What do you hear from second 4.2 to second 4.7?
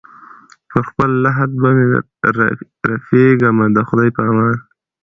امان